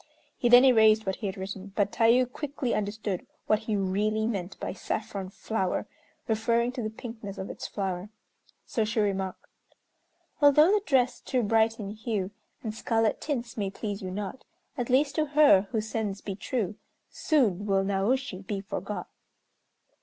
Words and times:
He 0.35 0.49
then 0.49 0.65
erased 0.65 1.05
what 1.05 1.17
he 1.17 1.27
had 1.27 1.37
written, 1.37 1.73
but 1.75 1.91
Tayû 1.91 2.27
quickly 2.27 2.73
understood 2.73 3.27
what 3.45 3.59
he 3.59 3.75
really 3.77 4.25
meant 4.25 4.59
by 4.59 4.73
"saffron 4.73 5.29
flower," 5.29 5.85
referring 6.27 6.71
to 6.71 6.81
the 6.81 6.89
pinkness 6.89 7.37
of 7.37 7.51
its 7.51 7.67
flower, 7.67 8.09
so 8.65 8.83
she 8.83 8.99
remarked: 8.99 9.45
"Although 10.41 10.71
the 10.71 10.81
dress 10.87 11.19
too 11.21 11.43
bright 11.43 11.79
in 11.79 11.91
hue, 11.91 12.31
And 12.63 12.73
scarlet 12.73 13.21
tints 13.21 13.57
may 13.57 13.69
please 13.69 14.01
you 14.01 14.09
not, 14.09 14.43
At 14.75 14.89
least 14.89 15.13
to 15.17 15.25
her, 15.37 15.67
who 15.69 15.81
sends, 15.81 16.19
be 16.21 16.35
true, 16.35 16.77
Soon 17.11 17.67
will 17.67 17.83
Naoshi 17.83 18.41
be 18.47 18.59
forgot." 18.61 19.07